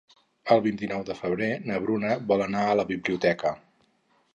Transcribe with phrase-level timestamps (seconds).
[0.55, 3.59] El vint-i-nou de febrer na Bruna vol anar a la biblioteca.